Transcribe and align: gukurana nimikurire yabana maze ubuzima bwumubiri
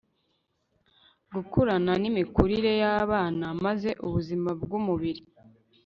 gukurana 1.33 1.91
nimikurire 2.01 2.71
yabana 2.83 3.47
maze 3.65 3.89
ubuzima 4.05 4.49
bwumubiri 4.61 5.21